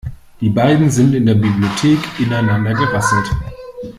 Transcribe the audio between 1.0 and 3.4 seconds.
in der Bibliothek ineinander gerasselt.